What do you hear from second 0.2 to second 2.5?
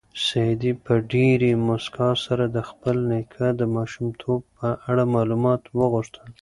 سعید په ډېرې موسکا سره